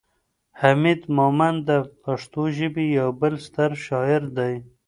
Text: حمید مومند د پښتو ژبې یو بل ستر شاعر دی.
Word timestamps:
حمید 0.61 1.01
مومند 1.17 1.59
د 1.69 1.71
پښتو 2.03 2.43
ژبې 2.57 2.83
یو 2.99 3.09
بل 3.21 3.33
ستر 3.45 3.69
شاعر 3.85 4.21
دی. 4.37 4.53